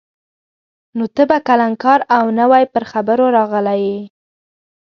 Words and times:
نو 0.97 1.03
ته 1.15 1.23
به 1.29 1.37
کلنکار 1.47 1.99
او 2.17 2.25
نوی 2.39 2.63
پر 2.73 2.83
خبرو 2.91 3.25
راغلی 3.37 3.79
یې. 3.89 3.97